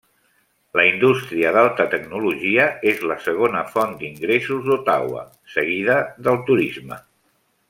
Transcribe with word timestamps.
La 0.79 0.85
indústria 0.91 1.51
d'alta 1.57 1.85
tecnologia 1.91 2.65
és 2.93 3.03
la 3.11 3.19
segona 3.27 3.63
font 3.77 3.95
d'ingressos 4.01 4.67
d'Ottawa, 4.71 5.25
seguida 5.59 6.01
del 6.29 6.45
turisme. 6.53 7.03